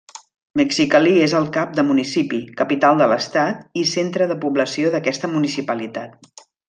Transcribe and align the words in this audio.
Mexicali 0.59 1.11
és 1.25 1.33
el 1.39 1.43
cap 1.57 1.75
de 1.79 1.83
municipi, 1.89 2.39
capital 2.61 3.03
de 3.03 3.09
l'estat 3.11 3.61
i 3.83 3.85
centre 3.91 4.29
de 4.33 4.39
població 4.47 4.95
d'aquesta 4.97 5.31
municipalitat. 5.35 6.43